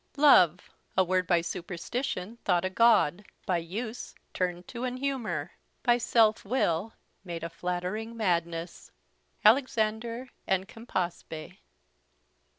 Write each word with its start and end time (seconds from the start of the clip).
"Love! 0.17 0.71
A 0.97 1.03
word 1.03 1.27
by 1.27 1.41
superstition 1.41 2.37
thought 2.43 2.65
a 2.65 2.71
God; 2.71 3.23
by 3.45 3.57
use 3.57 4.15
turned 4.33 4.67
to 4.69 4.83
an 4.83 4.97
humour; 4.97 5.51
by 5.83 5.99
self 5.99 6.43
will 6.43 6.93
made 7.23 7.43
a 7.43 7.51
flattering 7.51 8.17
madness." 8.17 8.89
_Alexander 9.45 10.29
and 10.47 10.67
Campaspe. 10.67 11.59